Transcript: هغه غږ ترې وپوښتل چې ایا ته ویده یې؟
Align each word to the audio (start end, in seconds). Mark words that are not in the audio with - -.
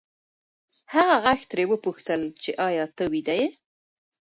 هغه 0.93 1.15
غږ 1.23 1.39
ترې 1.49 1.63
وپوښتل 1.69 2.21
چې 2.43 2.51
ایا 2.67 2.85
ته 2.95 3.03
ویده 3.11 3.33
یې؟ 3.39 3.47